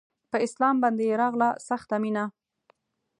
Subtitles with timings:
[0.31, 2.23] په اسلام باندې يې راغله سخته مينه